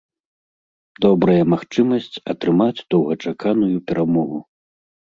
Добрая 1.07 1.43
магчымасць 1.53 2.19
атрымаць 2.37 2.85
доўгачаканую 2.97 3.73
перамогу. 3.89 4.47